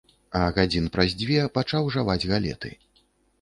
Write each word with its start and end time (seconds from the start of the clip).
А 0.37 0.39
гадзін 0.55 0.87
праз 0.95 1.13
дзве 1.19 1.43
пачаў 1.59 1.91
жаваць 1.99 2.27
галеты. 2.33 2.73